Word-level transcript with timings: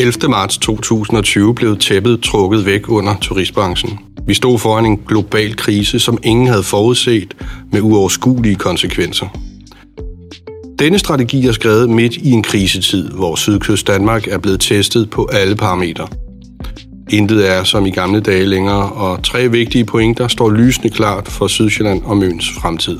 11. 0.00 0.28
marts 0.28 0.58
2020 0.58 1.54
blev 1.54 1.78
tæppet 1.78 2.20
trukket 2.20 2.66
væk 2.66 2.88
under 2.88 3.16
turistbranchen. 3.20 3.98
Vi 4.26 4.34
stod 4.34 4.58
foran 4.58 4.86
en 4.86 4.96
global 4.96 5.56
krise, 5.56 5.98
som 5.98 6.18
ingen 6.22 6.46
havde 6.46 6.62
forudset 6.62 7.36
med 7.72 7.80
uoverskuelige 7.80 8.54
konsekvenser. 8.54 9.26
Denne 10.78 10.98
strategi 10.98 11.46
er 11.46 11.52
skrevet 11.52 11.90
midt 11.90 12.16
i 12.16 12.30
en 12.30 12.42
krisetid, 12.42 13.10
hvor 13.10 13.36
Sydkyst 13.36 13.86
Danmark 13.86 14.26
er 14.28 14.38
blevet 14.38 14.60
testet 14.60 15.10
på 15.10 15.28
alle 15.32 15.56
parametre. 15.56 16.08
Intet 17.10 17.50
er 17.50 17.64
som 17.64 17.86
i 17.86 17.90
gamle 17.90 18.20
dage 18.20 18.46
længere, 18.46 18.92
og 18.92 19.24
tre 19.24 19.50
vigtige 19.50 19.84
pointer 19.84 20.28
står 20.28 20.50
lysende 20.50 20.90
klart 20.90 21.28
for 21.28 21.46
Sydsjælland 21.46 22.02
og 22.02 22.16
Møns 22.16 22.50
fremtid. 22.60 22.98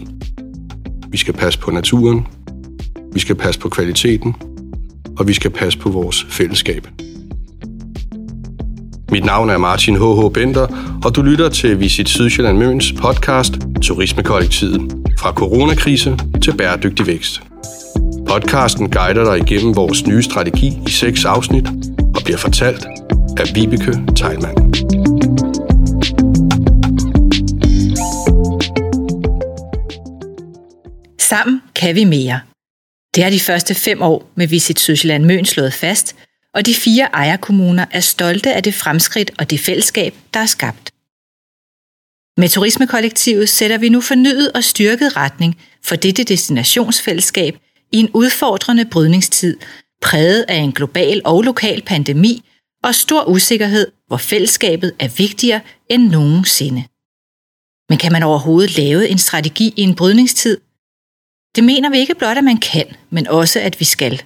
Vi 1.10 1.18
skal 1.18 1.34
passe 1.34 1.58
på 1.58 1.70
naturen, 1.70 2.26
vi 3.12 3.20
skal 3.20 3.34
passe 3.34 3.60
på 3.60 3.68
kvaliteten, 3.68 4.34
og 5.20 5.28
vi 5.28 5.32
skal 5.32 5.50
passe 5.50 5.78
på 5.78 5.90
vores 5.90 6.26
fællesskab. 6.28 6.86
Mit 9.12 9.24
navn 9.24 9.50
er 9.50 9.58
Martin 9.58 9.96
H.H. 9.96 10.32
Bender, 10.34 10.66
og 11.04 11.16
du 11.16 11.22
lytter 11.22 11.48
til 11.48 11.80
Visit 11.80 12.08
Sydsjælland 12.08 12.58
Møns 12.58 12.92
podcast 12.92 13.52
Turismekollektivet. 13.82 14.92
Fra 15.18 15.32
coronakrise 15.32 16.18
til 16.42 16.56
bæredygtig 16.56 17.06
vækst. 17.06 17.42
Podcasten 18.28 18.90
guider 18.90 19.24
dig 19.24 19.52
igennem 19.52 19.76
vores 19.76 20.06
nye 20.06 20.22
strategi 20.22 20.72
i 20.86 20.90
seks 20.90 21.24
afsnit 21.24 21.68
og 21.98 22.22
bliver 22.24 22.38
fortalt 22.38 22.86
af 23.36 23.44
Vibeke 23.54 23.92
Teilmann. 24.16 24.74
Sammen 31.20 31.62
kan 31.76 31.94
vi 31.94 32.04
mere. 32.04 32.49
Det 33.14 33.22
har 33.22 33.30
de 33.30 33.40
første 33.40 33.74
fem 33.74 34.02
år 34.02 34.30
med 34.34 34.46
Visit 34.46 34.80
Sydsjælland 34.80 35.24
Møn 35.24 35.44
slået 35.44 35.72
fast, 35.72 36.16
og 36.54 36.66
de 36.66 36.74
fire 36.74 37.08
ejerkommuner 37.12 37.84
er 37.90 38.00
stolte 38.00 38.54
af 38.54 38.62
det 38.62 38.74
fremskridt 38.74 39.30
og 39.38 39.50
det 39.50 39.60
fællesskab, 39.60 40.14
der 40.34 40.40
er 40.40 40.46
skabt. 40.46 40.92
Med 42.40 42.48
turismekollektivet 42.48 43.48
sætter 43.48 43.78
vi 43.78 43.88
nu 43.88 44.00
fornyet 44.00 44.52
og 44.52 44.64
styrket 44.64 45.16
retning 45.16 45.60
for 45.84 45.96
dette 45.96 46.24
destinationsfællesskab 46.24 47.56
i 47.92 47.96
en 47.96 48.10
udfordrende 48.14 48.84
brydningstid, 48.84 49.56
præget 50.02 50.44
af 50.48 50.56
en 50.56 50.72
global 50.72 51.22
og 51.24 51.42
lokal 51.42 51.82
pandemi 51.82 52.44
og 52.84 52.94
stor 52.94 53.24
usikkerhed, 53.24 53.86
hvor 54.06 54.16
fællesskabet 54.16 54.92
er 54.98 55.08
vigtigere 55.08 55.60
end 55.88 56.10
nogensinde. 56.10 56.84
Men 57.88 57.98
kan 57.98 58.12
man 58.12 58.22
overhovedet 58.22 58.76
lave 58.76 59.08
en 59.08 59.18
strategi 59.18 59.74
i 59.76 59.82
en 59.82 59.94
brydningstid? 59.94 60.58
Det 61.56 61.64
mener 61.64 61.90
vi 61.90 61.98
ikke 61.98 62.14
blot, 62.14 62.36
at 62.36 62.44
man 62.44 62.58
kan, 62.58 62.86
men 63.10 63.26
også, 63.26 63.60
at 63.60 63.80
vi 63.80 63.84
skal. 63.84 64.22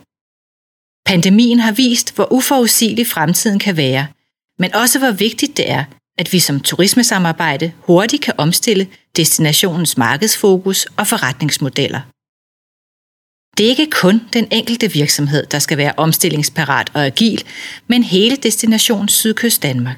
Pandemien 1.07 1.61
har 1.61 1.73
vist, 1.73 2.15
hvor 2.15 2.33
uforudsigelig 2.33 3.07
fremtiden 3.07 3.59
kan 3.59 3.77
være, 3.77 4.07
men 4.59 4.75
også 4.75 4.99
hvor 4.99 5.11
vigtigt 5.11 5.57
det 5.57 5.71
er, 5.71 5.85
at 6.19 6.33
vi 6.33 6.39
som 6.39 6.61
turismesamarbejde 6.61 7.73
hurtigt 7.79 8.23
kan 8.23 8.35
omstille 8.39 8.89
destinationens 9.17 9.97
markedsfokus 9.97 10.87
og 10.87 11.07
forretningsmodeller. 11.07 12.01
Det 13.59 13.67
er 13.67 13.71
ikke 13.71 13.91
kun 13.91 14.21
den 14.33 14.49
enkelte 14.51 14.93
virksomhed, 14.93 15.47
der 15.47 15.59
skal 15.59 15.79
være 15.79 15.93
omstillingsparat 15.97 16.91
og 16.95 17.07
agil, 17.07 17.45
men 17.87 18.03
hele 18.03 18.37
destinationen 18.37 19.09
Sydkyst 19.09 19.63
Danmark. 19.63 19.97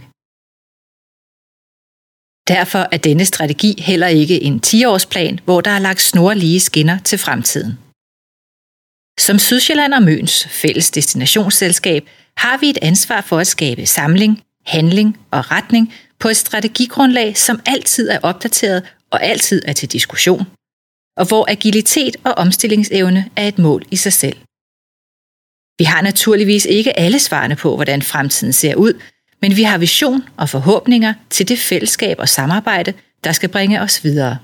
Derfor 2.49 2.89
er 2.93 2.97
denne 2.97 3.25
strategi 3.25 3.83
heller 3.83 4.07
ikke 4.07 4.43
en 4.43 4.61
10-årsplan, 4.67 5.39
hvor 5.45 5.61
der 5.61 5.71
er 5.71 5.79
lagt 5.79 6.01
snorlige 6.01 6.61
skinner 6.61 6.99
til 6.99 7.19
fremtiden. 7.19 7.73
Som 9.21 9.39
Sydsjælland 9.39 9.95
og 9.95 10.03
Møns 10.03 10.49
fælles 10.51 10.91
destinationsselskab 10.91 12.09
har 12.37 12.57
vi 12.57 12.71
et 12.71 12.79
ansvar 12.83 13.21
for 13.21 13.39
at 13.39 13.47
skabe 13.47 13.87
samling, 13.87 14.43
handling 14.67 15.19
og 15.31 15.51
retning 15.51 15.95
på 16.21 16.29
et 16.29 16.37
strategigrundlag, 16.37 17.37
som 17.37 17.61
altid 17.67 18.09
er 18.09 18.19
opdateret 18.23 18.83
og 19.11 19.23
altid 19.23 19.63
er 19.65 19.73
til 19.73 19.93
diskussion, 19.93 20.47
og 21.17 21.29
hvor 21.29 21.47
agilitet 21.49 22.17
og 22.25 22.33
omstillingsevne 22.33 23.31
er 23.37 23.49
et 23.49 23.59
mål 23.59 23.85
i 23.91 23.97
sig 23.97 24.13
selv. 24.13 24.37
Vi 25.79 25.85
har 25.85 26.03
naturligvis 26.03 26.65
ikke 26.65 26.99
alle 26.99 27.19
svarene 27.19 27.57
på, 27.57 27.75
hvordan 27.75 28.03
fremtiden 28.03 28.53
ser 28.53 28.75
ud, 28.75 29.01
men 29.43 29.57
vi 29.57 29.63
har 29.63 29.79
vision 29.79 30.23
og 30.37 30.49
forhåbninger 30.49 31.15
til 31.31 31.49
det 31.49 31.59
fællesskab 31.59 32.17
og 32.19 32.29
samarbejde, 32.29 32.93
der 33.25 33.33
skal 33.33 33.49
bringe 33.49 33.81
os 33.81 34.05
videre. 34.05 34.39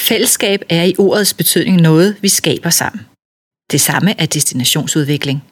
Fællesskab 0.00 0.60
er 0.68 0.84
i 0.84 0.94
ordets 0.98 1.34
betydning 1.34 1.80
noget, 1.80 2.22
vi 2.22 2.28
skaber 2.28 2.70
sammen. 2.70 3.06
Det 3.70 3.80
samme 3.80 4.20
er 4.20 4.26
destinationsudvikling. 4.26 5.44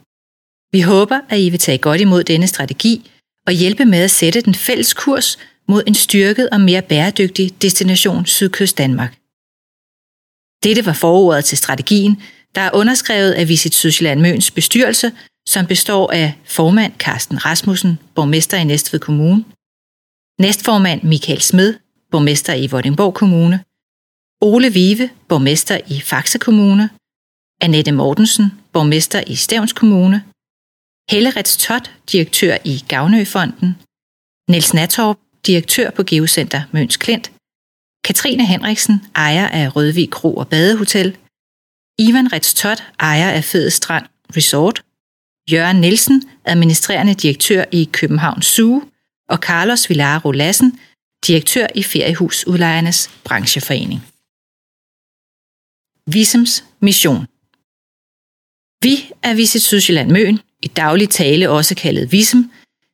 Vi 0.72 0.80
håber, 0.80 1.20
at 1.28 1.40
I 1.40 1.50
vil 1.50 1.58
tage 1.58 1.78
godt 1.78 2.00
imod 2.00 2.24
denne 2.24 2.46
strategi 2.46 3.10
og 3.46 3.52
hjælpe 3.52 3.84
med 3.84 4.02
at 4.02 4.10
sætte 4.10 4.40
den 4.40 4.54
fælles 4.54 4.94
kurs 4.94 5.38
mod 5.68 5.82
en 5.86 5.94
styrket 5.94 6.50
og 6.50 6.60
mere 6.60 6.82
bæredygtig 6.82 7.62
destination 7.62 8.26
Sydkyst 8.26 8.78
Danmark. 8.78 9.12
Dette 10.64 10.86
var 10.86 10.92
forordet 10.92 11.44
til 11.44 11.58
strategien, 11.58 12.22
der 12.54 12.60
er 12.60 12.70
underskrevet 12.74 13.32
af 13.32 13.48
Visit 13.48 13.74
Sydsjælland 13.74 14.20
Møns 14.20 14.50
bestyrelse, 14.50 15.12
som 15.48 15.66
består 15.66 16.12
af 16.12 16.38
formand 16.44 16.92
Carsten 16.98 17.44
Rasmussen, 17.44 17.98
borgmester 18.14 18.56
i 18.56 18.64
Næstved 18.64 19.00
Kommune, 19.00 19.44
næstformand 20.40 21.02
Michael 21.02 21.40
Smed, 21.40 21.74
borgmester 22.10 22.54
i 22.54 22.66
Vordingborg 22.66 23.14
Kommune, 23.14 23.64
Ole 24.40 24.72
Vive, 24.72 25.10
borgmester 25.28 25.80
i 25.88 26.00
Faxe 26.00 26.38
Kommune, 26.38 26.90
Annette 27.60 27.92
Mortensen, 27.92 28.46
borgmester 28.72 29.22
i 29.26 29.34
Stævns 29.34 29.72
Kommune, 29.72 30.24
Helle 31.10 31.30
Rets 31.30 31.56
Tot, 31.56 31.90
direktør 32.12 32.56
i 32.64 32.84
Gavnøfonden, 32.88 33.76
Niels 34.50 34.74
Natorp, 34.74 35.18
direktør 35.46 35.90
på 35.90 36.02
Geocenter 36.06 36.62
Møns 36.72 36.96
Klint, 36.96 37.32
Katrine 38.04 38.46
Henriksen, 38.46 38.96
ejer 39.14 39.48
af 39.48 39.76
Rødvig 39.76 40.10
Kro 40.10 40.34
og 40.34 40.48
Badehotel, 40.48 41.16
Ivan 41.98 42.32
Rets 42.32 42.54
Tot, 42.54 42.84
ejer 43.00 43.30
af 43.30 43.44
Fede 43.44 43.70
Strand 43.70 44.06
Resort, 44.36 44.82
Jørgen 45.52 45.80
Nielsen, 45.80 46.22
administrerende 46.44 47.14
direktør 47.14 47.64
i 47.72 47.88
København 47.92 48.42
Zoo, 48.42 48.82
og 49.28 49.38
Carlos 49.38 49.88
Villaro 49.88 50.30
Lassen, 50.30 50.80
direktør 51.26 51.66
i 51.74 51.82
Feriehusudlejernes 51.82 53.10
brancheforening. 53.24 54.00
Visums 56.06 56.64
mission 56.80 57.26
Vi 58.84 59.12
er 59.22 59.34
Visit 59.34 59.62
Sydsjælland 59.62 60.10
Møn, 60.10 60.40
i 60.62 60.68
daglig 60.68 61.08
tale 61.08 61.50
også 61.50 61.74
kaldet 61.74 62.12
Visum, 62.12 62.50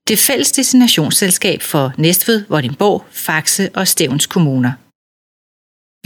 det 0.09 0.19
fælles 0.19 0.53
destinationsselskab 0.53 1.62
for 1.62 1.93
Næstved, 1.99 2.44
Vordingborg, 2.49 3.05
Faxe 3.11 3.71
og 3.75 3.88
Stævns 3.88 4.27
kommuner. 4.27 4.73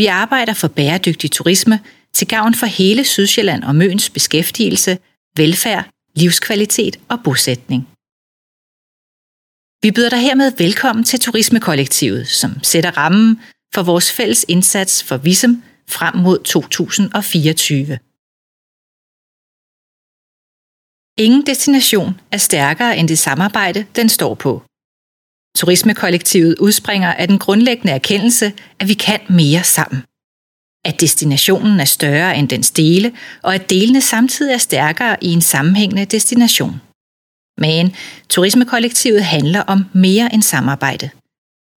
Vi 0.00 0.06
arbejder 0.06 0.54
for 0.54 0.68
bæredygtig 0.68 1.30
turisme 1.30 1.80
til 2.12 2.28
gavn 2.28 2.54
for 2.54 2.66
hele 2.66 3.04
Sydsjælland 3.04 3.64
og 3.64 3.74
Møns 3.74 4.10
beskæftigelse, 4.10 4.98
velfærd, 5.36 5.90
livskvalitet 6.20 6.94
og 7.08 7.18
bosætning. 7.24 7.82
Vi 9.82 9.90
byder 9.96 10.10
dig 10.10 10.22
hermed 10.28 10.56
velkommen 10.64 11.04
til 11.04 11.20
Turismekollektivet, 11.20 12.28
som 12.28 12.50
sætter 12.62 12.92
rammen 12.96 13.40
for 13.74 13.82
vores 13.82 14.12
fælles 14.12 14.44
indsats 14.48 15.04
for 15.04 15.16
Visum 15.16 15.62
frem 15.88 16.16
mod 16.16 16.38
2024. 16.38 17.98
Ingen 21.18 21.46
destination 21.46 22.20
er 22.32 22.36
stærkere 22.36 22.96
end 22.98 23.08
det 23.08 23.18
samarbejde, 23.18 23.86
den 23.96 24.08
står 24.08 24.34
på. 24.34 24.62
Turismekollektivet 25.56 26.58
udspringer 26.58 27.12
af 27.14 27.28
den 27.28 27.38
grundlæggende 27.38 27.92
erkendelse, 27.92 28.46
at 28.80 28.88
vi 28.88 28.94
kan 28.94 29.20
mere 29.28 29.64
sammen. 29.64 30.00
At 30.84 31.00
destinationen 31.00 31.80
er 31.80 31.84
større 31.84 32.36
end 32.36 32.48
dens 32.48 32.70
dele, 32.70 33.12
og 33.42 33.54
at 33.54 33.70
delene 33.70 34.00
samtidig 34.00 34.52
er 34.54 34.58
stærkere 34.58 35.24
i 35.24 35.28
en 35.28 35.40
sammenhængende 35.40 36.04
destination. 36.04 36.80
Men 37.58 37.94
turismekollektivet 38.28 39.24
handler 39.24 39.60
om 39.60 39.84
mere 39.92 40.34
end 40.34 40.42
samarbejde. 40.42 41.10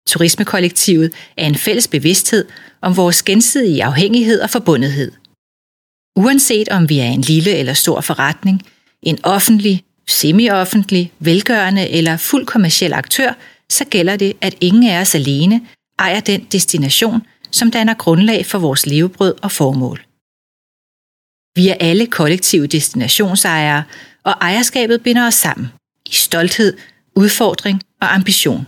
Turismekollektivet 0.09 1.13
er 1.37 1.47
en 1.47 1.55
fælles 1.55 1.89
bevidsthed 1.89 2.49
om 2.81 2.97
vores 2.97 3.23
gensidige 3.23 3.85
afhængighed 3.85 4.41
og 4.41 4.51
forbundethed. 4.51 5.13
Uanset 6.17 6.69
om 6.69 6.89
vi 6.89 6.99
er 6.99 7.05
en 7.05 7.21
lille 7.21 7.51
eller 7.57 7.75
stor 7.75 8.01
forretning, 8.01 8.63
en 9.03 9.19
offentlig, 9.23 9.85
semi-offentlig, 10.09 11.13
velgørende 11.19 11.89
eller 11.89 12.17
fuld 12.17 12.47
kommersiel 12.47 12.93
aktør, 12.93 13.33
så 13.71 13.85
gælder 13.85 14.17
det, 14.17 14.33
at 14.41 14.57
ingen 14.61 14.91
af 14.91 15.01
os 15.01 15.15
alene 15.15 15.61
ejer 15.99 16.21
den 16.21 16.47
destination, 16.53 17.23
som 17.51 17.71
danner 17.71 17.95
grundlag 17.95 18.47
for 18.47 18.59
vores 18.59 18.87
levebrød 18.87 19.35
og 19.43 19.53
formål. 19.53 19.99
Vi 21.55 21.69
er 21.69 21.77
alle 21.81 22.07
kollektive 22.07 22.67
destinationsejere, 22.67 23.85
og 24.25 24.33
ejerskabet 24.33 25.03
binder 25.03 25.27
os 25.27 25.35
sammen 25.35 25.69
i 26.07 26.13
stolthed, 26.13 26.79
udfordring 27.17 27.83
og 28.01 28.15
ambition. 28.15 28.67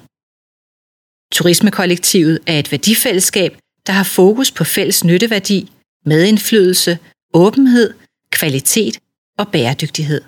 Turismekollektivet 1.33 2.39
er 2.47 2.59
et 2.59 2.73
værdifællesskab, 2.73 3.59
der 3.87 3.93
har 3.93 4.05
fokus 4.05 4.51
på 4.53 4.65
fælles 4.65 5.05
nytteværdi, 5.05 5.73
medindflydelse, 6.05 6.99
åbenhed, 7.35 7.95
kvalitet 8.31 8.99
og 9.39 9.49
bæredygtighed. 9.53 10.23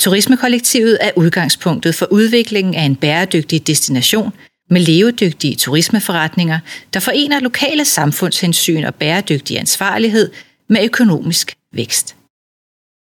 Turismekollektivet 0.00 0.98
er 1.00 1.12
udgangspunktet 1.16 1.94
for 1.94 2.06
udviklingen 2.12 2.74
af 2.74 2.82
en 2.82 2.96
bæredygtig 2.96 3.66
destination 3.66 4.32
med 4.70 4.80
levedygtige 4.80 5.56
turismeforretninger, 5.56 6.58
der 6.94 7.00
forener 7.00 7.40
lokale 7.40 7.84
samfundshensyn 7.84 8.84
og 8.84 8.94
bæredygtig 8.94 9.58
ansvarlighed 9.58 10.32
med 10.68 10.84
økonomisk 10.84 11.56
vækst. 11.72 12.16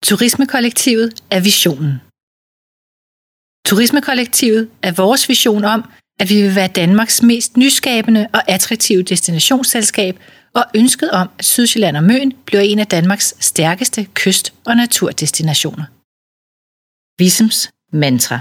Turismekollektivet 0.03 1.13
er 1.31 1.39
visionen. 1.39 2.01
Turismekollektivet 3.65 4.69
er 4.81 4.91
vores 4.91 5.29
vision 5.29 5.63
om, 5.63 5.83
at 6.19 6.29
vi 6.29 6.41
vil 6.41 6.55
være 6.55 6.67
Danmarks 6.67 7.21
mest 7.21 7.57
nyskabende 7.57 8.27
og 8.33 8.49
attraktive 8.49 9.03
destinationsselskab, 9.03 10.19
og 10.53 10.65
ønsket 10.75 11.11
om, 11.11 11.29
at 11.39 11.45
Sydsjælland 11.45 11.97
og 11.97 12.03
Møn 12.03 12.33
bliver 12.45 12.61
en 12.61 12.79
af 12.79 12.87
Danmarks 12.87 13.35
stærkeste 13.39 14.07
kyst- 14.13 14.53
og 14.65 14.75
naturdestinationer. 14.75 15.85
Visums 17.19 17.69
mantra. 17.91 18.39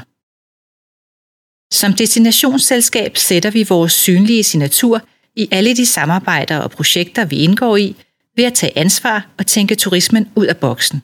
Som 1.73 1.93
destinationsselskab 1.93 3.17
sætter 3.17 3.51
vi 3.51 3.63
vores 3.63 3.93
synlige 3.93 4.45
signatur 4.45 5.03
i 5.37 5.49
alle 5.51 5.77
de 5.77 5.87
samarbejder 5.87 6.59
og 6.59 6.71
projekter, 6.71 7.25
vi 7.25 7.37
indgår 7.37 7.77
i, 7.77 7.97
ved 8.37 8.45
at 8.45 8.55
tage 8.55 8.79
ansvar 8.79 9.29
og 9.39 9.47
tænke 9.47 9.75
turismen 9.75 10.29
ud 10.37 10.47
af 10.47 10.57
boksen. 10.57 11.03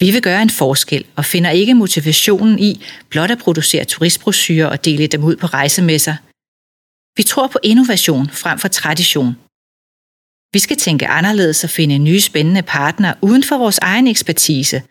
Vi 0.00 0.10
vil 0.10 0.22
gøre 0.22 0.42
en 0.42 0.50
forskel 0.50 1.04
og 1.16 1.24
finder 1.24 1.50
ikke 1.50 1.74
motivationen 1.74 2.58
i 2.58 2.84
blot 3.08 3.30
at 3.30 3.38
producere 3.38 3.84
turistbrosyrer 3.84 4.66
og 4.66 4.84
dele 4.84 5.06
dem 5.06 5.24
ud 5.24 5.36
på 5.36 5.46
rejsemesser. 5.46 6.16
Vi 7.16 7.22
tror 7.22 7.46
på 7.46 7.58
innovation 7.62 8.30
frem 8.30 8.58
for 8.58 8.68
tradition. 8.68 9.36
Vi 10.52 10.58
skal 10.58 10.76
tænke 10.76 11.06
anderledes 11.06 11.64
og 11.64 11.70
finde 11.70 11.98
nye 11.98 12.20
spændende 12.20 12.62
partnere 12.62 13.14
uden 13.22 13.44
for 13.44 13.58
vores 13.58 13.78
egen 13.78 14.06
ekspertise, 14.06 14.82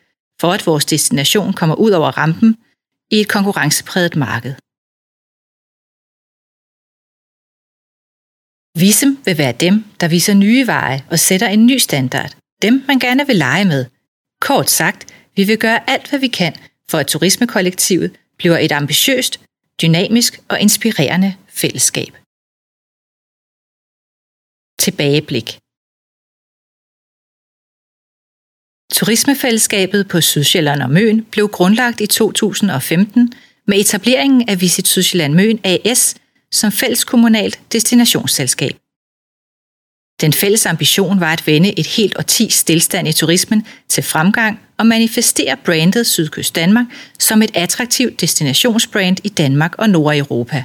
for 0.41 0.51
at 0.51 0.65
vores 0.67 0.85
destination 0.85 1.53
kommer 1.53 1.75
ud 1.75 1.91
over 1.91 2.11
rampen 2.17 2.57
i 3.13 3.17
et 3.19 3.29
konkurrencepræget 3.35 4.15
marked. 4.15 4.53
Visum 8.81 9.13
vil 9.25 9.37
være 9.37 9.55
dem, 9.65 9.75
der 9.99 10.07
viser 10.07 10.33
nye 10.33 10.67
veje 10.67 10.99
og 11.11 11.19
sætter 11.19 11.47
en 11.47 11.65
ny 11.65 11.77
standard. 11.77 12.31
Dem, 12.61 12.73
man 12.87 12.99
gerne 12.99 13.27
vil 13.27 13.35
lege 13.35 13.65
med. 13.65 13.85
Kort 14.41 14.69
sagt, 14.69 15.01
vi 15.35 15.43
vil 15.43 15.59
gøre 15.59 15.89
alt, 15.89 16.09
hvad 16.09 16.19
vi 16.19 16.27
kan, 16.27 16.53
for 16.89 16.97
at 16.97 17.07
turismekollektivet 17.07 18.19
bliver 18.37 18.57
et 18.57 18.71
ambitiøst, 18.71 19.33
dynamisk 19.81 20.41
og 20.49 20.59
inspirerende 20.59 21.35
fællesskab. 21.47 22.13
Tilbageblik 24.79 25.62
Turismefællesskabet 28.91 30.07
på 30.07 30.21
Sydsjælland 30.21 30.81
og 30.81 30.89
Møn 30.89 31.25
blev 31.31 31.47
grundlagt 31.47 32.01
i 32.01 32.07
2015 32.07 33.33
med 33.67 33.79
etableringen 33.79 34.49
af 34.49 34.61
Visit 34.61 34.87
Sydsjælland 34.87 35.33
Møn 35.33 35.59
AS 35.63 36.15
som 36.51 36.71
fælleskommunalt 36.71 37.59
destinationsselskab. 37.71 38.75
Den 40.21 40.33
fælles 40.33 40.65
ambition 40.65 41.19
var 41.19 41.33
at 41.33 41.47
vende 41.47 41.79
et 41.79 41.87
helt 41.87 42.17
årti 42.17 42.49
stillstand 42.49 43.07
i 43.07 43.13
turismen 43.13 43.67
til 43.89 44.03
fremgang 44.03 44.59
og 44.77 44.85
manifestere 44.85 45.57
brandet 45.65 46.07
Sydkyst 46.07 46.55
Danmark 46.55 46.85
som 47.19 47.41
et 47.41 47.51
attraktivt 47.53 48.21
destinationsbrand 48.21 49.17
i 49.23 49.29
Danmark 49.29 49.75
og 49.77 49.89
Nordeuropa. 49.89 50.63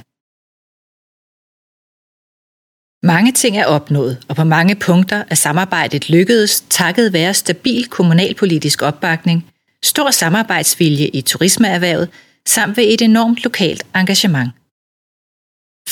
Mange 3.03 3.31
ting 3.31 3.57
er 3.57 3.65
opnået, 3.65 4.25
og 4.29 4.35
på 4.35 4.43
mange 4.43 4.75
punkter 4.75 5.23
er 5.29 5.35
samarbejdet 5.35 6.09
lykkedes 6.09 6.61
takket 6.69 7.13
være 7.13 7.33
stabil 7.33 7.87
kommunalpolitisk 7.87 8.81
opbakning, 8.81 9.51
stor 9.83 10.11
samarbejdsvilje 10.11 11.07
i 11.07 11.21
turismeerhvervet 11.21 12.09
samt 12.47 12.77
ved 12.77 12.83
et 12.93 13.01
enormt 13.01 13.43
lokalt 13.43 13.83
engagement. 13.95 14.51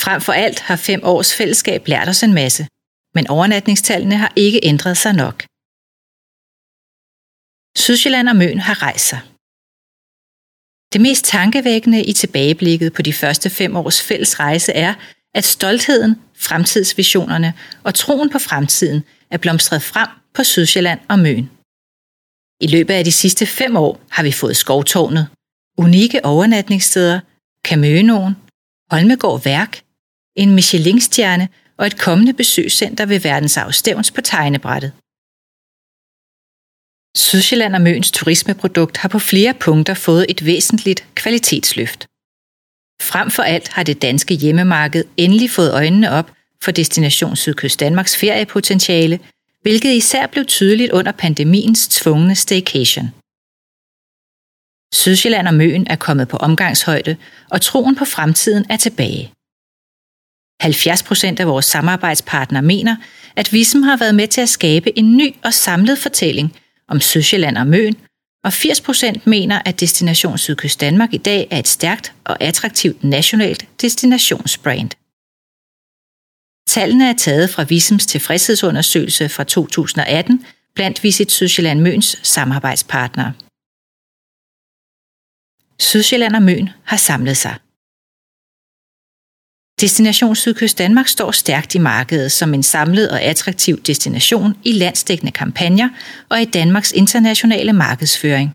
Frem 0.04 0.22
for 0.22 0.34
alt 0.34 0.60
har 0.60 0.76
fem 0.76 1.02
års 1.04 1.36
fællesskab 1.36 1.88
lært 1.88 2.10
os 2.10 2.24
en 2.24 2.34
masse, 2.34 2.68
men 3.16 3.28
overnatningstallene 3.28 4.18
har 4.18 4.34
ikke 4.36 4.60
ændret 4.64 4.98
sig 4.98 5.14
nok. 5.14 5.38
Sydsjælland 7.78 8.30
og 8.30 8.36
Møn 8.36 8.60
har 8.60 8.82
rejst 8.82 9.08
sig. 9.08 9.20
Det 10.94 11.02
mest 11.02 11.26
tankevækkende 11.26 12.04
i 12.04 12.14
tilbageblikket 12.14 12.94
på 12.94 13.02
de 13.02 13.14
første 13.14 13.50
fem 13.50 13.76
års 13.76 14.02
fælles 14.02 14.40
rejse 14.40 14.72
er, 14.74 14.94
at 15.38 15.46
stoltheden, 15.46 16.16
fremtidsvisionerne 16.36 17.54
og 17.84 17.96
troen 17.96 18.30
på 18.30 18.40
fremtiden 18.40 19.04
er 19.32 19.38
blomstret 19.38 19.82
frem 19.82 20.10
på 20.34 20.44
Sydsjælland 20.44 21.00
og 21.10 21.20
Møn. 21.20 21.50
I 22.62 22.68
løbet 22.68 22.94
af 22.94 23.04
de 23.04 23.12
sidste 23.12 23.46
fem 23.46 23.76
år 23.76 24.02
har 24.10 24.24
vi 24.24 24.32
fået 24.32 24.58
Skovtårnet, 24.58 25.28
unikke 25.78 26.26
overnatningssteder, 26.26 27.20
Kamønoen, 27.64 28.34
Holmegård 28.92 29.44
Værk, 29.44 29.82
en 30.36 30.56
Michelin-stjerne 30.56 31.48
og 31.78 31.88
et 31.88 32.00
kommende 32.00 32.34
besøgscenter 32.34 33.06
ved 33.06 33.20
verdensarv 33.20 33.72
Stævns 33.72 34.12
på 34.12 34.22
tegnebrættet. 34.22 34.92
Sydsjælland 37.18 37.76
og 37.76 37.82
Møns 37.82 38.12
turismeprodukt 38.12 38.98
har 38.98 39.10
på 39.10 39.20
flere 39.20 39.54
punkter 39.54 39.94
fået 39.94 40.26
et 40.30 40.46
væsentligt 40.46 41.08
kvalitetsløft. 41.16 42.08
Frem 43.02 43.32
for 43.32 43.44
alt 43.44 43.68
har 43.68 43.84
det 43.84 44.02
danske 44.02 44.34
hjemmemarked 44.34 45.04
endelig 45.18 45.52
fået 45.52 45.74
øjnene 45.74 46.12
op 46.12 46.32
for 46.64 46.72
Destination 46.72 47.36
Sydkyst 47.36 47.80
Danmarks 47.80 48.18
feriepotentiale, 48.18 49.20
hvilket 49.62 49.94
især 49.94 50.28
blev 50.28 50.46
tydeligt 50.46 50.92
under 50.92 51.12
pandemiens 51.12 51.88
tvungne 51.88 52.36
staycation. 52.36 53.12
Sydsjælland 54.94 55.48
og 55.48 55.54
Møen 55.54 55.88
er 55.88 55.96
kommet 55.96 56.28
på 56.28 56.38
omgangshøjde, 56.38 57.18
og 57.50 57.62
troen 57.62 57.96
på 57.96 58.06
fremtiden 58.06 58.66
er 58.70 58.78
tilbage. 58.78 59.32
70 60.62 61.04
procent 61.04 61.40
af 61.40 61.48
vores 61.48 61.66
samarbejdspartnere 61.66 62.62
mener, 62.62 62.96
at 63.36 63.54
Visum 63.54 63.84
har 63.84 63.98
været 63.98 64.16
med 64.16 64.28
til 64.28 64.42
at 64.42 64.50
skabe 64.50 64.98
en 64.98 65.18
ny 65.18 65.36
og 65.44 65.54
samlet 65.54 65.98
fortælling 65.98 66.56
om 66.88 67.00
Sydsjælland 67.00 67.58
og 67.58 67.68
Møn, 67.68 67.96
og 68.48 68.54
80 68.54 68.82
procent 68.82 69.28
mener, 69.28 69.62
at 69.66 69.80
Destination 69.80 70.38
Sydkyst 70.38 70.82
Danmark 70.82 71.14
i 71.14 71.18
dag 71.18 71.48
er 71.52 71.60
et 71.60 71.68
stærkt 71.68 72.14
og 72.26 72.42
attraktivt 72.42 73.04
nationalt 73.04 73.68
destinationsbrand. 73.82 74.90
Tallene 76.68 77.10
er 77.10 77.14
taget 77.14 77.50
fra 77.50 77.64
Visums 77.64 78.06
tilfredshedsundersøgelse 78.06 79.30
fra 79.30 79.44
2018 79.44 80.46
blandt 80.76 81.04
Visit 81.04 81.32
Sydsjælland 81.32 81.80
Møns 81.82 82.20
samarbejdspartnere. 82.24 83.34
Sydsjælland 85.80 86.36
og 86.36 86.42
Møn 86.42 86.70
har 86.84 86.98
samlet 86.98 87.38
sig. 87.38 87.56
Destination 89.82 90.36
Sydkyst 90.36 90.78
Danmark 90.78 91.08
står 91.08 91.32
stærkt 91.32 91.76
i 91.76 91.78
markedet 91.78 92.32
som 92.32 92.54
en 92.54 92.64
samlet 92.64 93.12
og 93.12 93.22
attraktiv 93.22 93.82
destination 93.82 94.54
i 94.64 94.72
landsdækkende 94.72 95.32
kampagner 95.32 95.90
og 96.30 96.42
i 96.42 96.46
Danmarks 96.46 96.92
internationale 96.92 97.74
markedsføring. 97.74 98.54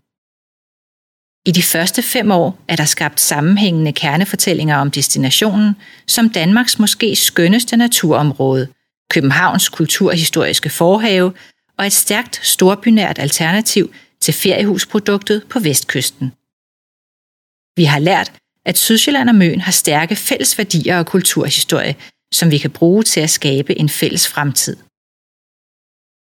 I 1.45 1.51
de 1.51 1.63
første 1.63 2.01
fem 2.01 2.31
år 2.31 2.59
er 2.67 2.75
der 2.75 2.85
skabt 2.85 3.19
sammenhængende 3.19 3.93
kernefortællinger 3.93 4.77
om 4.77 4.91
destinationen 4.91 5.75
som 6.07 6.29
Danmarks 6.29 6.79
måske 6.79 7.15
skønneste 7.15 7.77
naturområde, 7.77 8.67
Københavns 9.09 9.69
kulturhistoriske 9.69 10.69
forhave 10.69 11.33
og 11.77 11.85
et 11.85 11.93
stærkt 11.93 12.39
storbynært 12.43 13.19
alternativ 13.19 13.93
til 14.21 14.33
feriehusproduktet 14.33 15.43
på 15.49 15.59
vestkysten. 15.59 16.31
Vi 17.75 17.83
har 17.83 17.99
lært, 17.99 18.31
at 18.65 18.77
Sydsjælland 18.77 19.29
og 19.29 19.35
Møn 19.35 19.61
har 19.61 19.71
stærke 19.71 20.15
fælles 20.15 20.57
værdier 20.57 20.99
og 20.99 21.05
kulturhistorie, 21.05 21.95
som 22.33 22.51
vi 22.51 22.57
kan 22.57 22.71
bruge 22.71 23.03
til 23.03 23.19
at 23.19 23.29
skabe 23.29 23.79
en 23.79 23.89
fælles 23.89 24.27
fremtid. 24.27 24.77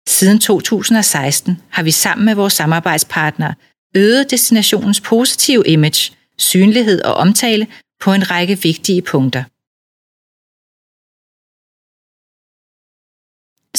Siden 0.07 0.39
2016 0.39 1.61
har 1.69 1.83
vi 1.83 1.91
sammen 1.91 2.25
med 2.25 2.35
vores 2.35 2.53
samarbejdspartnere 2.53 3.55
øget 3.95 4.31
destinationens 4.31 5.01
positive 5.01 5.67
image, 5.67 6.15
synlighed 6.37 7.01
og 7.01 7.13
omtale 7.13 7.67
på 7.99 8.13
en 8.13 8.31
række 8.31 8.55
vigtige 8.61 9.01
punkter. 9.01 9.43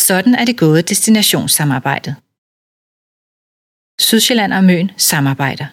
Sådan 0.08 0.34
er 0.34 0.44
det 0.44 0.58
gået 0.58 0.88
destinationssamarbejdet. 0.88 2.14
Sydsjælland 4.00 4.52
og 4.52 4.64
Møn 4.64 4.90
samarbejder. 4.96 5.66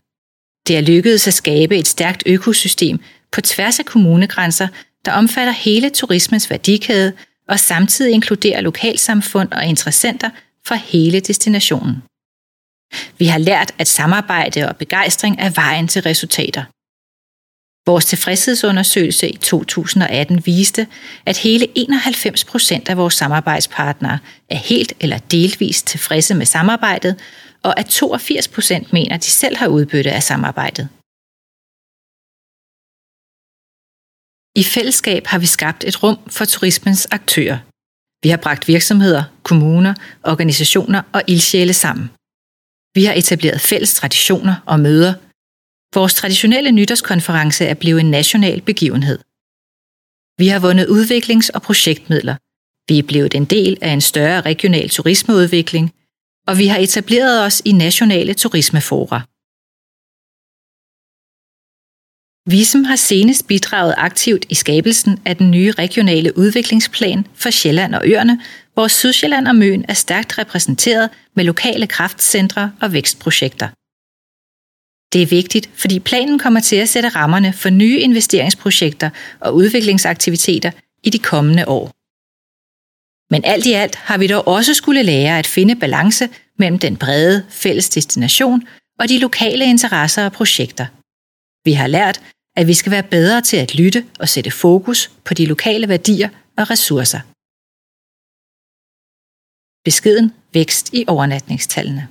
Det 0.68 0.78
er 0.78 0.82
lykkedes 0.82 1.28
at 1.28 1.34
skabe 1.34 1.78
et 1.78 1.88
stærkt 1.88 2.24
økosystem 2.26 3.00
på 3.32 3.42
tværs 3.42 3.80
af 3.80 3.86
kommunegrænser, 3.86 4.68
der 5.06 5.12
omfatter 5.12 5.54
hele 5.54 5.90
turismens 5.90 6.50
værdikæde 6.50 7.14
og 7.50 7.60
samtidig 7.60 8.14
inkluderer 8.14 8.62
lokalsamfund 8.62 9.52
og 9.52 9.66
interessenter 9.66 10.30
fra 10.68 10.76
hele 10.76 11.20
destinationen. 11.20 12.04
Vi 13.18 13.26
har 13.26 13.38
lært, 13.38 13.72
at 13.78 13.88
samarbejde 13.88 14.68
og 14.70 14.76
begejstring 14.78 15.36
er 15.40 15.50
vejen 15.50 15.88
til 15.88 16.02
resultater. 16.02 16.64
Vores 17.86 18.06
tilfredshedsundersøgelse 18.06 19.30
i 19.30 19.38
2018 19.38 20.46
viste, 20.46 20.88
at 21.26 21.38
hele 21.38 21.68
91 21.76 22.46
procent 22.46 22.90
af 22.90 22.98
vores 22.98 23.14
samarbejdspartnere 23.14 24.20
er 24.50 24.56
helt 24.56 24.94
eller 25.00 25.18
delvist 25.18 25.88
tilfredse 25.88 26.36
med 26.36 26.46
samarbejdet, 26.46 27.20
og 27.68 27.80
at 27.80 27.86
82 27.86 28.48
procent 28.48 28.94
mener, 28.94 29.16
at 29.16 29.24
de 29.28 29.34
selv 29.42 29.56
har 29.58 29.68
udbytte 29.68 30.12
af 30.12 30.24
samarbejdet. 30.24 30.86
I 34.62 34.64
fællesskab 34.64 35.24
har 35.32 35.40
vi 35.40 35.46
skabt 35.46 35.84
et 35.84 36.04
rum 36.04 36.18
for 36.36 36.46
turismens 36.46 37.08
aktører. 37.12 37.60
Vi 38.24 38.30
har 38.30 38.38
bragt 38.46 38.68
virksomheder, 38.68 39.24
kommuner, 39.44 39.94
organisationer 40.24 41.02
og 41.14 41.22
ildsjæle 41.28 41.74
sammen. 41.74 42.08
Vi 42.96 43.04
har 43.06 43.14
etableret 43.14 43.62
fælles 43.62 43.94
traditioner 43.96 44.56
og 44.66 44.80
møder. 44.80 45.14
Vores 45.98 46.14
traditionelle 46.14 46.72
nytårskonference 46.72 47.66
er 47.66 47.74
blevet 47.74 48.00
en 48.00 48.12
national 48.12 48.62
begivenhed. 48.62 49.20
Vi 50.42 50.48
har 50.48 50.60
vundet 50.60 50.88
udviklings- 50.96 51.50
og 51.56 51.62
projektmidler. 51.62 52.36
Vi 52.90 53.00
er 53.00 53.04
blevet 53.04 53.34
en 53.36 53.46
del 53.46 53.78
af 53.82 53.90
en 53.90 54.02
større 54.02 54.42
regional 54.42 54.90
turismeudvikling, 54.90 55.86
og 56.48 56.58
vi 56.58 56.68
har 56.68 56.78
etableret 56.78 57.46
os 57.46 57.62
i 57.66 57.72
nationale 57.72 58.34
turismefora. 58.34 59.22
Visum 62.50 62.84
har 62.84 62.96
senest 62.96 63.48
bidraget 63.48 63.96
aktivt 63.98 64.46
i 64.50 64.56
skabelsen 64.56 65.20
af 65.26 65.38
den 65.38 65.52
nye 65.52 65.72
regionale 65.72 66.38
udviklingsplan 66.38 67.28
for 67.36 67.50
Sjælland 67.50 67.96
og 67.96 68.02
Øerne, 68.06 68.42
hvor 68.74 68.88
Sydsjælland 68.88 69.48
og 69.48 69.56
Møn 69.56 69.86
er 69.88 69.94
stærkt 69.94 70.38
repræsenteret 70.38 71.10
med 71.36 71.44
lokale 71.44 71.88
kraftcentre 71.88 72.72
og 72.82 72.94
vækstprojekter. 72.94 73.68
Det 75.14 75.22
er 75.22 75.26
vigtigt, 75.26 75.70
fordi 75.74 76.00
planen 76.00 76.40
kommer 76.40 76.60
til 76.60 76.76
at 76.76 76.90
sætte 76.90 77.10
rammerne 77.10 77.54
for 77.54 77.70
nye 77.70 78.00
investeringsprojekter 78.00 79.10
og 79.40 79.56
udviklingsaktiviteter 79.56 80.72
i 81.04 81.10
de 81.10 81.20
kommende 81.20 81.68
år. 81.68 81.95
Men 83.32 83.42
alt 83.46 83.66
i 83.66 83.74
alt 83.74 83.96
har 83.96 84.18
vi 84.18 84.28
dog 84.28 84.48
også 84.48 84.74
skulle 84.74 85.04
lære 85.04 85.40
at 85.40 85.48
finde 85.48 85.76
balance 85.76 86.30
mellem 86.60 86.80
den 86.80 86.98
brede 86.98 87.46
fælles 87.50 87.90
destination 87.90 88.68
og 89.00 89.10
de 89.10 89.20
lokale 89.20 89.66
interesser 89.66 90.26
og 90.26 90.32
projekter. 90.32 90.86
Vi 91.66 91.74
har 91.74 91.88
lært, 91.88 92.22
at 92.56 92.68
vi 92.68 92.74
skal 92.74 92.92
være 92.92 93.04
bedre 93.04 93.42
til 93.42 93.58
at 93.58 93.76
lytte 93.76 94.06
og 94.20 94.30
sætte 94.30 94.52
fokus 94.52 95.12
på 95.26 95.34
de 95.34 95.46
lokale 95.46 95.88
værdier 95.88 96.30
og 96.58 96.70
ressourcer. 96.70 97.22
Beskeden 99.84 100.34
vækst 100.54 100.94
i 100.94 101.06
overnatningstallene. 101.08 102.08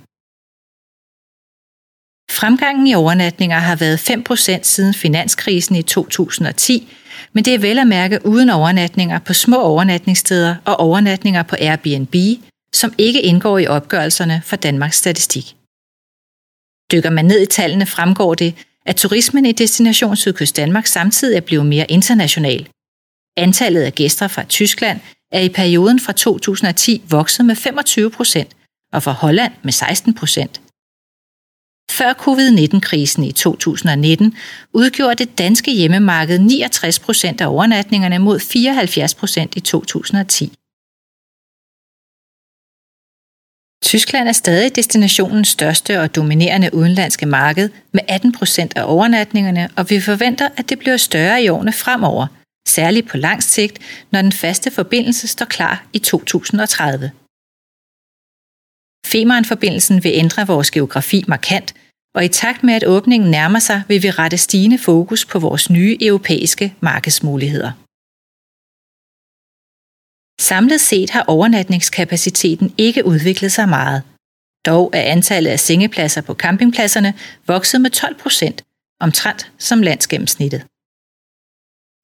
Fremgangen 2.35 2.87
i 2.87 2.95
overnatninger 2.95 3.59
har 3.59 3.77
været 3.77 4.11
5% 4.11 4.63
siden 4.63 4.95
finanskrisen 4.95 5.77
i 5.77 5.83
2010, 5.83 6.89
men 7.33 7.45
det 7.45 7.55
er 7.55 7.59
vel 7.59 7.79
at 7.79 7.87
mærke 7.87 8.27
uden 8.27 8.51
overnatninger 8.51 9.19
på 9.19 9.33
små 9.33 9.63
overnatningssteder 9.63 10.57
og 10.65 10.81
overnatninger 10.81 11.43
på 11.43 11.57
Airbnb, 11.59 12.15
som 12.73 12.95
ikke 12.99 13.23
indgår 13.23 13.59
i 13.59 13.67
opgørelserne 13.67 14.43
for 14.45 14.57
Danmarks 14.57 14.97
Statistik. 14.97 15.57
Dykker 16.93 17.11
man 17.11 17.25
ned 17.25 17.41
i 17.43 17.47
tallene, 17.47 17.87
fremgår 17.87 18.35
det, 18.35 18.55
at 18.87 18.97
turismen 18.97 19.47
i 19.47 19.53
Destination 19.53 20.17
Sydkyst 20.17 20.57
Danmark 20.57 20.87
samtidig 20.87 21.37
er 21.37 21.41
blevet 21.41 21.67
mere 21.67 21.87
international. 21.89 22.69
Antallet 23.37 23.83
af 23.83 23.95
gæster 23.95 24.29
fra 24.29 24.45
Tyskland 24.45 25.01
er 25.33 25.41
i 25.41 25.49
perioden 25.49 26.01
fra 26.01 26.13
2010 26.13 27.03
vokset 27.11 27.47
med 27.47 27.57
25 27.57 28.11
procent, 28.11 28.57
og 28.93 29.03
fra 29.03 29.13
Holland 29.13 29.53
med 29.63 29.73
16 29.73 30.15
procent. 30.15 30.61
Før 31.91 32.13
covid-19-krisen 32.13 33.25
i 33.25 33.33
2019 33.33 34.37
udgjorde 34.73 35.25
det 35.25 35.39
danske 35.39 35.73
hjemmemarked 35.73 36.39
69 36.39 36.99
procent 36.99 37.41
af 37.41 37.47
overnatningerne 37.47 38.19
mod 38.19 38.41
74 38.41 39.15
procent 39.15 39.57
i 39.57 39.61
2010. 39.61 40.53
Tyskland 43.85 44.29
er 44.29 44.33
stadig 44.33 44.77
destinationens 44.77 45.49
største 45.49 46.01
og 46.01 46.15
dominerende 46.15 46.75
udenlandske 46.75 47.27
marked 47.27 47.71
med 47.93 48.01
18 48.09 48.33
procent 48.33 48.77
af 48.77 48.83
overnatningerne, 48.87 49.69
og 49.77 49.91
vi 49.91 50.01
forventer, 50.01 50.49
at 50.57 50.69
det 50.69 50.79
bliver 50.79 50.97
større 50.97 51.43
i 51.43 51.49
årene 51.49 51.73
fremover, 51.73 52.27
særligt 52.69 53.09
på 53.09 53.17
lang 53.17 53.43
sigt, 53.43 53.79
når 54.11 54.23
den 54.23 54.33
faste 54.33 54.71
forbindelse 54.71 55.29
står 55.29 55.47
klar 55.47 55.87
i 55.93 55.99
2030. 55.99 57.11
Femernforbindelsen 59.15 60.05
vil 60.05 60.13
ændre 60.15 60.47
vores 60.47 60.71
geografi 60.71 61.25
markant, 61.29 61.75
og 62.15 62.25
i 62.25 62.29
takt 62.29 62.63
med 62.63 62.75
at 62.75 62.85
åbningen 62.87 63.31
nærmer 63.31 63.59
sig, 63.59 63.83
vil 63.89 64.03
vi 64.03 64.11
rette 64.11 64.39
stigende 64.39 64.79
fokus 64.79 65.25
på 65.25 65.39
vores 65.39 65.71
nye 65.71 65.97
europæiske 66.01 66.75
markedsmuligheder. 66.81 67.73
Samlet 70.41 70.81
set 70.81 71.11
har 71.11 71.25
overnatningskapaciteten 71.29 72.75
ikke 72.79 73.07
udviklet 73.07 73.53
sig 73.53 73.69
meget. 73.69 74.03
Dog 74.67 74.91
er 74.93 75.03
antallet 75.03 75.51
af 75.51 75.61
sengepladser 75.61 76.23
på 76.23 76.35
campingpladserne 76.35 77.15
vokset 77.47 77.81
med 77.81 77.91
12 77.91 78.19
procent, 78.19 78.65
omtrent 79.01 79.53
som 79.59 79.83
landsgennemsnittet. 79.83 80.61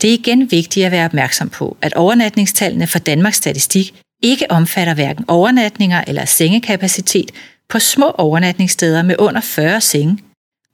Det 0.02 0.11
er 0.11 0.19
igen 0.19 0.50
vigtigt 0.50 0.87
at 0.87 0.93
være 0.93 1.05
opmærksom 1.05 1.49
på, 1.49 1.76
at 1.83 1.95
overnatningstallene 1.95 2.87
for 2.87 2.99
Danmarks 2.99 3.37
Statistik 3.37 4.02
ikke 4.23 4.50
omfatter 4.50 4.95
hverken 4.95 5.25
overnatninger 5.29 6.05
eller 6.07 6.25
sengekapacitet 6.25 7.31
på 7.69 7.79
små 7.79 8.11
overnatningssteder 8.11 9.03
med 9.03 9.17
under 9.19 9.41
40 9.41 9.81
senge, 9.81 10.19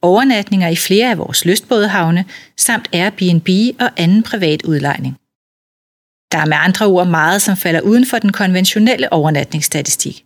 overnatninger 0.02 0.68
i 0.68 0.76
flere 0.76 1.10
af 1.10 1.18
vores 1.18 1.44
lystbådehavne 1.44 2.24
samt 2.56 2.88
Airbnb 2.92 3.48
og 3.80 3.90
anden 3.96 4.22
privat 4.22 4.62
udlejning. 4.62 5.16
Der 6.32 6.38
er 6.38 6.46
med 6.46 6.56
andre 6.60 6.86
ord 6.86 7.06
meget, 7.06 7.42
som 7.42 7.56
falder 7.56 7.80
uden 7.80 8.06
for 8.06 8.18
den 8.18 8.32
konventionelle 8.32 9.12
overnatningsstatistik. 9.12 10.24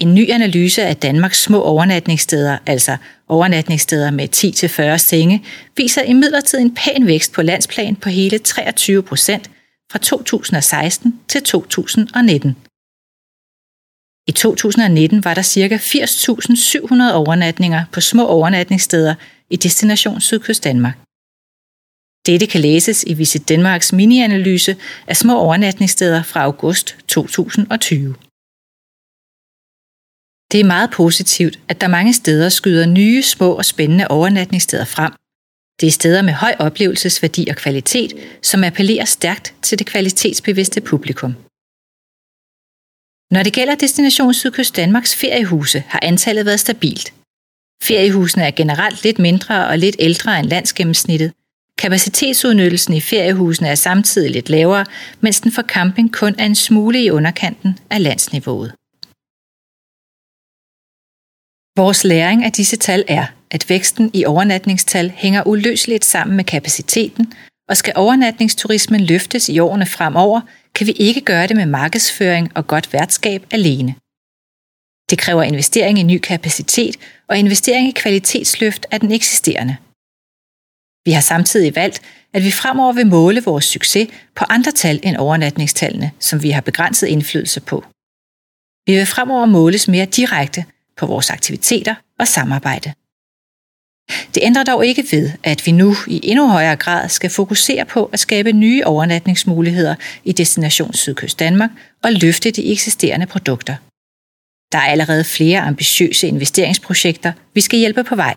En 0.00 0.14
ny 0.14 0.30
analyse 0.30 0.82
af 0.82 0.96
Danmarks 0.96 1.42
små 1.42 1.62
overnatningssteder, 1.62 2.58
altså 2.66 2.96
overnatningssteder 3.28 4.10
med 4.10 4.28
10-40 4.94 4.96
senge, 4.96 5.44
viser 5.76 6.02
imidlertid 6.02 6.58
en 6.58 6.74
pæn 6.74 7.06
vækst 7.06 7.32
på 7.32 7.42
landsplan 7.42 7.96
på 7.96 8.08
hele 8.08 8.38
23 8.38 9.02
procent 9.02 9.50
fra 9.92 9.98
2016 9.98 11.20
til 11.28 11.42
2019. 11.42 12.56
I 14.28 14.32
2019 14.32 15.24
var 15.24 15.34
der 15.34 15.42
ca. 15.42 15.76
80.700 15.76 17.12
overnatninger 17.12 17.84
på 17.92 18.00
små 18.00 18.26
overnatningssteder 18.26 19.14
i 19.50 19.56
Destination 19.56 20.20
Sydkyst 20.20 20.64
Danmark. 20.64 20.96
Dette 22.26 22.46
kan 22.46 22.60
læses 22.60 23.04
i 23.04 23.14
Visit 23.14 23.48
Danmarks 23.48 23.92
mini-analyse 23.92 24.76
af 25.06 25.16
små 25.16 25.38
overnatningssteder 25.38 26.22
fra 26.22 26.40
august 26.42 26.96
2020. 27.08 28.14
Det 30.52 30.60
er 30.60 30.64
meget 30.64 30.90
positivt, 30.90 31.58
at 31.68 31.80
der 31.80 31.88
mange 31.88 32.12
steder 32.14 32.48
skyder 32.48 32.86
nye, 32.86 33.22
små 33.22 33.52
og 33.52 33.64
spændende 33.64 34.08
overnatningssteder 34.08 34.84
frem. 34.84 35.12
Det 35.80 35.86
er 35.86 35.90
steder 35.90 36.22
med 36.22 36.32
høj 36.32 36.54
oplevelsesværdi 36.58 37.46
og 37.50 37.56
kvalitet, 37.56 38.12
som 38.42 38.64
appellerer 38.64 39.04
stærkt 39.04 39.54
til 39.62 39.78
det 39.78 39.86
kvalitetsbevidste 39.86 40.80
publikum. 40.80 41.34
Når 43.30 43.42
det 43.42 43.52
gælder 43.52 43.74
Destination 43.74 44.34
Sydkyst 44.34 44.76
Danmarks 44.76 45.16
feriehuse, 45.16 45.80
har 45.88 46.00
antallet 46.02 46.46
været 46.46 46.60
stabilt. 46.60 47.14
Feriehusene 47.82 48.44
er 48.44 48.50
generelt 48.50 49.02
lidt 49.04 49.18
mindre 49.18 49.66
og 49.66 49.78
lidt 49.78 49.96
ældre 49.98 50.40
end 50.40 50.46
landsgennemsnittet, 50.46 51.32
Kapacitetsudnyttelsen 51.78 52.94
i 52.94 53.00
feriehusene 53.00 53.68
er 53.68 53.74
samtidig 53.74 54.30
lidt 54.30 54.48
lavere, 54.48 54.86
mens 55.20 55.40
den 55.40 55.52
for 55.52 55.62
camping 55.62 56.12
kun 56.12 56.34
er 56.38 56.46
en 56.46 56.54
smule 56.54 57.04
i 57.04 57.10
underkanten 57.10 57.78
af 57.90 58.02
landsniveauet. 58.02 58.70
Vores 61.76 62.04
læring 62.04 62.44
af 62.44 62.52
disse 62.52 62.76
tal 62.76 63.04
er, 63.08 63.26
at 63.50 63.68
væksten 63.68 64.10
i 64.14 64.24
overnatningstal 64.24 65.12
hænger 65.16 65.46
uløseligt 65.46 66.04
sammen 66.04 66.36
med 66.36 66.44
kapaciteten, 66.44 67.32
og 67.68 67.76
skal 67.76 67.92
overnatningsturismen 67.96 69.00
løftes 69.00 69.48
i 69.48 69.58
årene 69.58 69.86
fremover, 69.86 70.40
kan 70.74 70.86
vi 70.86 70.92
ikke 70.92 71.20
gøre 71.20 71.46
det 71.46 71.56
med 71.56 71.66
markedsføring 71.66 72.52
og 72.54 72.66
godt 72.66 72.92
værtskab 72.92 73.46
alene. 73.50 73.94
Det 75.10 75.18
kræver 75.18 75.42
investering 75.42 75.98
i 75.98 76.02
ny 76.02 76.18
kapacitet 76.18 76.96
og 77.28 77.38
investering 77.38 77.88
i 77.88 77.92
kvalitetsløft 77.92 78.86
af 78.90 79.00
den 79.00 79.12
eksisterende. 79.12 79.76
Vi 81.04 81.12
har 81.12 81.20
samtidig 81.20 81.74
valgt, 81.74 82.02
at 82.32 82.44
vi 82.44 82.50
fremover 82.50 82.92
vil 82.92 83.06
måle 83.06 83.44
vores 83.44 83.64
succes 83.64 84.08
på 84.34 84.44
andre 84.48 84.72
tal 84.72 85.00
end 85.02 85.16
overnatningstallene, 85.16 86.10
som 86.20 86.42
vi 86.42 86.50
har 86.50 86.60
begrænset 86.60 87.06
indflydelse 87.06 87.60
på. 87.60 87.84
Vi 88.86 88.96
vil 88.96 89.06
fremover 89.06 89.46
måles 89.46 89.88
mere 89.88 90.06
direkte 90.06 90.64
på 90.96 91.06
vores 91.06 91.30
aktiviteter 91.30 91.94
og 92.18 92.28
samarbejde. 92.28 92.92
Det 94.08 94.42
ændrer 94.42 94.64
dog 94.64 94.86
ikke 94.86 95.04
ved, 95.10 95.30
at 95.42 95.66
vi 95.66 95.72
nu 95.72 95.94
i 96.06 96.20
endnu 96.22 96.48
højere 96.48 96.76
grad 96.76 97.08
skal 97.08 97.30
fokusere 97.30 97.84
på 97.84 98.04
at 98.12 98.20
skabe 98.20 98.52
nye 98.52 98.84
overnatningsmuligheder 98.84 99.94
i 100.24 100.32
Destination 100.32 100.92
Sydkyst 100.94 101.38
Danmark 101.38 101.70
og 102.02 102.12
løfte 102.12 102.50
de 102.50 102.72
eksisterende 102.72 103.26
produkter. 103.26 103.76
Der 104.72 104.78
er 104.78 104.86
allerede 104.86 105.24
flere 105.24 105.60
ambitiøse 105.60 106.28
investeringsprojekter, 106.28 107.32
vi 107.54 107.60
skal 107.60 107.78
hjælpe 107.78 108.04
på 108.04 108.16
vej. 108.16 108.34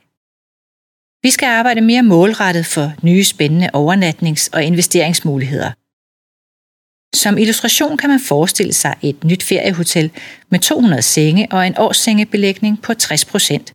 Vi 1.23 1.29
skal 1.29 1.45
arbejde 1.45 1.81
mere 1.81 2.03
målrettet 2.03 2.65
for 2.65 2.93
nye 3.01 3.23
spændende 3.23 3.69
overnatnings- 3.75 4.49
og 4.53 4.63
investeringsmuligheder. 4.63 5.71
Som 7.15 7.37
illustration 7.37 7.97
kan 7.97 8.09
man 8.09 8.19
forestille 8.19 8.73
sig 8.73 8.95
et 9.01 9.23
nyt 9.23 9.43
feriehotel 9.43 10.11
med 10.49 10.59
200 10.59 11.01
senge 11.01 11.47
og 11.51 11.67
en 11.67 11.77
årssengebelægning 11.77 12.81
på 12.81 12.93
60 12.93 13.25
procent. 13.25 13.73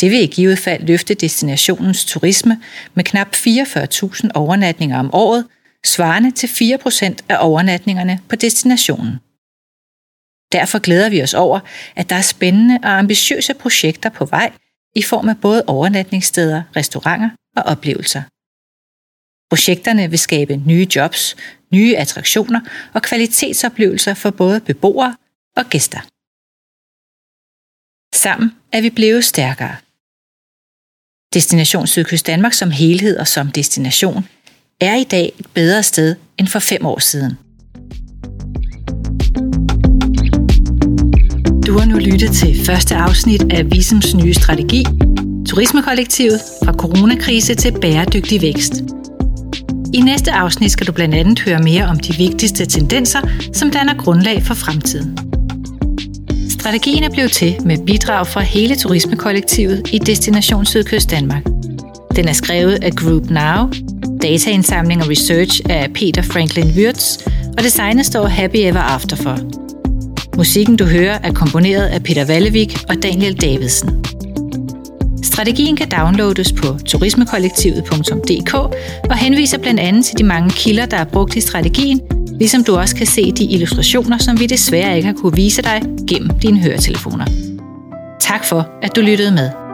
Det 0.00 0.10
vil 0.10 0.22
i 0.22 0.26
givet 0.26 0.58
fald 0.58 0.86
løfte 0.86 1.14
destinationens 1.14 2.04
turisme 2.04 2.62
med 2.94 3.04
knap 3.04 3.34
44.000 3.34 4.28
overnatninger 4.34 4.98
om 4.98 5.14
året, 5.14 5.46
svarende 5.84 6.30
til 6.30 6.46
4% 6.46 7.16
af 7.28 7.36
overnatningerne 7.40 8.20
på 8.28 8.36
destinationen. 8.36 9.12
Derfor 10.52 10.78
glæder 10.78 11.10
vi 11.10 11.22
os 11.22 11.34
over, 11.34 11.60
at 11.96 12.10
der 12.10 12.16
er 12.16 12.22
spændende 12.22 12.78
og 12.82 12.98
ambitiøse 12.98 13.54
projekter 13.54 14.10
på 14.10 14.24
vej 14.24 14.52
i 14.94 15.02
form 15.02 15.28
af 15.28 15.40
både 15.40 15.64
overnatningssteder, 15.66 16.62
restauranter 16.76 17.30
og 17.56 17.62
oplevelser. 17.62 18.22
Projekterne 19.50 20.10
vil 20.10 20.18
skabe 20.18 20.56
nye 20.56 20.86
jobs, 20.96 21.36
nye 21.72 21.96
attraktioner 21.96 22.60
og 22.94 23.02
kvalitetsoplevelser 23.02 24.14
for 24.14 24.30
både 24.30 24.60
beboere 24.60 25.16
og 25.56 25.64
gæster. 25.70 26.00
Sammen 28.14 28.50
er 28.72 28.80
vi 28.80 28.90
blevet 28.90 29.24
stærkere. 29.24 29.76
Destination 31.34 31.86
Sydkyst 31.86 32.26
Danmark 32.26 32.52
som 32.52 32.70
helhed 32.70 33.16
og 33.16 33.28
som 33.28 33.50
destination 33.50 34.24
er 34.80 34.96
i 34.96 35.04
dag 35.04 35.32
et 35.38 35.46
bedre 35.54 35.82
sted 35.82 36.16
end 36.38 36.46
for 36.46 36.58
fem 36.58 36.86
år 36.86 36.98
siden. 36.98 37.32
Du 41.66 41.78
har 41.78 41.86
nu 41.86 41.98
lyttet 41.98 42.32
til 42.32 42.64
første 42.66 42.94
afsnit 42.94 43.52
af 43.52 43.70
Visums 43.70 44.14
nye 44.14 44.34
strategi, 44.34 44.84
Turismekollektivet 45.46 46.40
fra 46.64 46.72
coronakrise 46.72 47.54
til 47.54 47.80
bæredygtig 47.80 48.42
vækst. 48.42 48.72
I 49.94 50.00
næste 50.00 50.32
afsnit 50.32 50.72
skal 50.72 50.86
du 50.86 50.92
blandt 50.92 51.14
andet 51.14 51.40
høre 51.40 51.62
mere 51.62 51.86
om 51.86 51.98
de 51.98 52.14
vigtigste 52.14 52.66
tendenser, 52.66 53.20
som 53.52 53.70
danner 53.70 53.94
grundlag 53.94 54.42
for 54.42 54.54
fremtiden. 54.54 55.29
Strategien 56.60 57.02
er 57.04 57.10
blevet 57.10 57.32
til 57.32 57.56
med 57.64 57.86
bidrag 57.86 58.26
fra 58.26 58.40
hele 58.40 58.76
turismekollektivet 58.76 59.88
i 59.92 59.98
Destination 59.98 60.66
Sydkyst 60.66 61.10
Danmark. 61.10 61.44
Den 62.16 62.28
er 62.28 62.32
skrevet 62.32 62.84
af 62.84 62.92
Group 62.92 63.30
Now, 63.30 63.70
dataindsamling 64.22 65.02
og 65.02 65.08
research 65.10 65.60
af 65.70 65.92
Peter 65.94 66.22
Franklin 66.22 66.66
Wirtz, 66.76 67.18
og 67.58 67.64
designet 67.64 68.06
står 68.06 68.26
Happy 68.26 68.56
Ever 68.56 68.80
After 68.80 69.16
for. 69.16 69.38
Musikken 70.36 70.76
du 70.76 70.84
hører 70.84 71.18
er 71.22 71.32
komponeret 71.32 71.86
af 71.86 72.02
Peter 72.02 72.24
Vallevik 72.24 72.76
og 72.88 73.02
Daniel 73.02 73.40
Davidsen. 73.40 74.04
Strategien 75.22 75.76
kan 75.76 75.88
downloades 75.88 76.52
på 76.52 76.78
turismekollektivet.dk 76.86 78.54
og 79.10 79.16
henviser 79.16 79.58
blandt 79.58 79.80
andet 79.80 80.04
til 80.04 80.18
de 80.18 80.24
mange 80.24 80.50
kilder, 80.50 80.86
der 80.86 80.96
er 80.96 81.04
brugt 81.04 81.36
i 81.36 81.40
strategien, 81.40 82.00
ligesom 82.40 82.64
du 82.64 82.76
også 82.76 82.96
kan 82.96 83.06
se 83.06 83.32
de 83.32 83.44
illustrationer, 83.44 84.18
som 84.18 84.40
vi 84.40 84.46
desværre 84.46 84.96
ikke 84.96 85.06
har 85.06 85.14
kunne 85.14 85.36
vise 85.36 85.62
dig 85.62 85.82
gennem 86.08 86.30
dine 86.38 86.60
høretelefoner. 86.60 87.26
Tak 88.20 88.44
for, 88.44 88.68
at 88.82 88.96
du 88.96 89.00
lyttede 89.00 89.32
med. 89.32 89.69